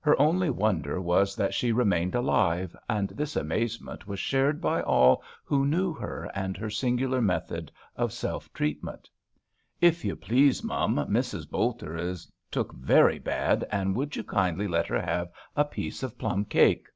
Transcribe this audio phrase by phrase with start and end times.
[0.00, 5.24] Her only wonder was that she remained alive, and this amazement was shared by all
[5.42, 9.10] who knew her and her singular method of self treatment.
[9.80, 11.50] "If you please, mum, Mrs.
[11.50, 16.16] Bolter is took very bad, and would you kindly let her have a piece of
[16.16, 16.86] plum cake.?"